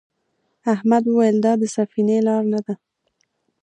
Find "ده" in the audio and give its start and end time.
2.65-2.73